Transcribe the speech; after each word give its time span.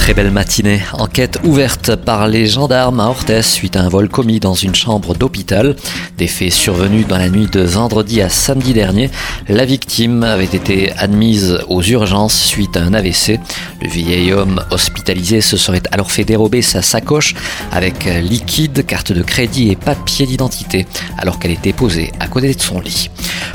Très 0.00 0.14
belle 0.14 0.30
matinée. 0.30 0.80
Enquête 0.94 1.38
ouverte 1.44 1.94
par 1.94 2.26
les 2.26 2.46
gendarmes 2.46 3.00
à 3.00 3.08
Orthez 3.08 3.42
suite 3.42 3.76
à 3.76 3.82
un 3.82 3.90
vol 3.90 4.08
commis 4.08 4.40
dans 4.40 4.54
une 4.54 4.74
chambre 4.74 5.14
d'hôpital. 5.14 5.76
Des 6.16 6.26
faits 6.26 6.52
survenus 6.52 7.06
dans 7.06 7.18
la 7.18 7.28
nuit 7.28 7.46
de 7.52 7.60
vendredi 7.60 8.22
à 8.22 8.30
samedi 8.30 8.72
dernier. 8.72 9.10
La 9.46 9.66
victime 9.66 10.24
avait 10.24 10.44
été 10.44 10.90
admise 10.92 11.60
aux 11.68 11.82
urgences 11.82 12.34
suite 12.34 12.78
à 12.78 12.82
un 12.82 12.94
AVC. 12.94 13.38
Le 13.82 13.88
vieil 13.88 14.32
homme 14.32 14.64
hospitalisé 14.70 15.42
se 15.42 15.58
serait 15.58 15.82
alors 15.92 16.10
fait 16.10 16.24
dérober 16.24 16.62
sa 16.62 16.80
sacoche 16.80 17.34
avec 17.70 18.06
liquide, 18.06 18.86
carte 18.86 19.12
de 19.12 19.22
crédit 19.22 19.70
et 19.70 19.76
papier 19.76 20.26
d'identité 20.26 20.86
alors 21.18 21.38
qu'elle 21.38 21.52
était 21.52 21.74
posée 21.74 22.10
à 22.20 22.26
côté 22.26 22.52
de 22.54 22.60
son 22.60 22.80
lit. 22.80 23.10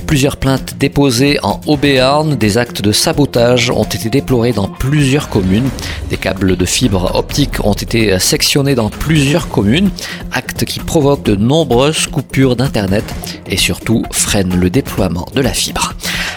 Plusieurs 0.07 0.37
plaintes 0.37 0.75
déposées 0.77 1.39
en 1.41 1.59
Haut-Béarn, 1.65 2.35
des 2.35 2.57
actes 2.57 2.81
de 2.81 2.91
sabotage 2.91 3.71
ont 3.71 3.83
été 3.83 4.09
déplorés 4.09 4.53
dans 4.53 4.67
plusieurs 4.67 5.29
communes. 5.29 5.69
Des 6.09 6.17
câbles 6.17 6.55
de 6.55 6.65
fibre 6.65 7.15
optique 7.15 7.65
ont 7.65 7.73
été 7.73 8.17
sectionnés 8.19 8.75
dans 8.75 8.89
plusieurs 8.89 9.49
communes, 9.49 9.89
actes 10.31 10.63
qui 10.65 10.79
provoquent 10.79 11.23
de 11.23 11.35
nombreuses 11.35 12.05
coupures 12.07 12.55
d'Internet 12.55 13.03
et 13.49 13.57
surtout 13.57 14.03
freinent 14.11 14.59
le 14.59 14.69
déploiement 14.69 15.27
de 15.33 15.41
la 15.41 15.53
fibre. 15.53 15.93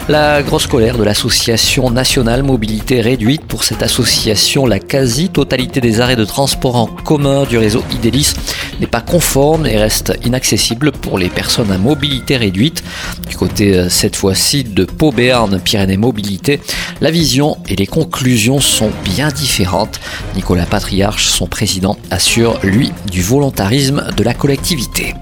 La 0.09 0.43
grosse 0.43 0.67
colère 0.67 0.97
de 0.97 1.05
l'association 1.05 1.91
nationale 1.91 2.43
mobilité 2.43 3.03
réduite 3.03 3.45
pour 3.45 3.63
cette 3.63 3.83
association, 3.83 4.65
la 4.65 4.79
quasi-totalité 4.79 5.83
des 5.83 6.01
arrêts 6.01 6.17
de 6.17 6.25
transport 6.25 6.77
en 6.77 6.87
commun 6.87 7.45
du 7.45 7.59
réseau 7.59 7.85
Idélis 7.93 8.33
n'est 8.81 8.87
pas 8.87 9.01
conforme 9.01 9.67
et 9.67 9.77
reste 9.77 10.19
inaccessible 10.25 10.93
pour 10.93 11.19
les 11.19 11.29
personnes 11.29 11.71
à 11.71 11.79
mobilité 11.79 12.37
réduite. 12.37 12.83
Du 13.29 13.37
côté 13.37 13.77
euh, 13.77 13.89
cette 13.89 14.17
fois-ci 14.17 14.65
de 14.65 14.85
Pau 14.85 15.13
Béarn 15.13 15.61
Pyrénées 15.61 15.97
Mobilité, 15.97 16.61
la 17.01 17.11
vision 17.11 17.57
et 17.69 17.77
les 17.77 17.87
conclusions 17.87 18.61
sont 18.61 18.91
bien 19.05 19.29
différentes. 19.29 20.01
Nicolas 20.37 20.67
Patriarche, 20.67 21.27
son 21.27 21.47
président, 21.47 21.97
assure 22.11 22.59
lui 22.63 22.93
du 23.11 23.23
volontarisme 23.23 24.07
de 24.17 24.23
la 24.23 24.35
collectivité. 24.35 25.15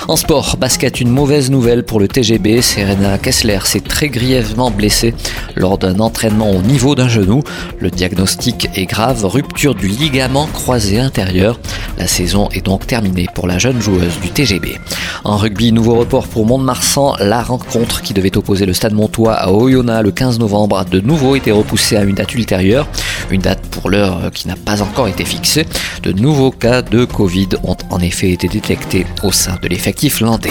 En 0.08 0.16
sport, 0.16 0.56
basket, 0.56 1.02
une 1.02 1.10
mauvaise 1.10 1.50
nouvelle 1.50 1.84
pour 1.84 2.00
le 2.00 2.08
TGB. 2.08 2.62
Serena 2.62 3.18
Kessler 3.18 3.58
s'est 3.64 3.80
très 3.80 4.08
grièvement 4.08 4.70
blessée 4.70 5.12
lors 5.54 5.76
d'un 5.76 6.00
entraînement 6.00 6.50
au 6.50 6.62
niveau 6.62 6.94
d'un 6.94 7.08
genou. 7.08 7.42
Le 7.78 7.90
diagnostic 7.90 8.70
est 8.74 8.86
grave, 8.86 9.26
rupture 9.26 9.74
du 9.74 9.86
ligament 9.86 10.46
croisé 10.46 10.98
intérieur. 10.98 11.60
La 11.98 12.06
saison 12.06 12.48
est 12.52 12.64
donc 12.64 12.86
terminée 12.86 13.26
pour 13.34 13.48
la 13.48 13.58
jeune 13.58 13.82
joueuse 13.82 14.20
du 14.20 14.30
TGB. 14.30 14.78
En 15.24 15.36
rugby, 15.36 15.72
nouveau 15.72 15.96
report 15.96 16.28
pour 16.28 16.46
Mont-de-Marsan. 16.46 17.16
La 17.18 17.42
rencontre 17.42 18.02
qui 18.02 18.14
devait 18.14 18.36
opposer 18.36 18.66
le 18.66 18.72
Stade 18.72 18.94
Montois 18.94 19.34
à 19.34 19.50
Oyonnax 19.50 20.04
le 20.04 20.12
15 20.12 20.38
novembre 20.38 20.78
a 20.78 20.84
de 20.84 21.00
nouveau 21.00 21.34
été 21.34 21.50
repoussée 21.50 21.96
à 21.96 22.04
une 22.04 22.14
date 22.14 22.34
ultérieure. 22.36 22.86
Une 23.30 23.40
date 23.40 23.66
pour 23.66 23.90
l'heure 23.90 24.30
qui 24.32 24.46
n'a 24.46 24.54
pas 24.54 24.80
encore 24.80 25.08
été 25.08 25.24
fixée. 25.24 25.66
De 26.04 26.12
nouveaux 26.12 26.52
cas 26.52 26.82
de 26.82 27.04
Covid 27.04 27.48
ont 27.64 27.76
en 27.90 27.98
effet 27.98 28.30
été 28.30 28.46
détectés 28.46 29.04
au 29.24 29.32
sein 29.32 29.56
de 29.60 29.66
l'effectif 29.66 30.20
landais. 30.20 30.50